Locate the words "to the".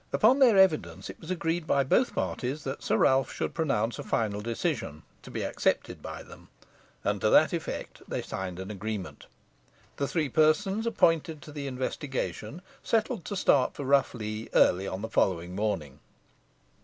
11.43-11.67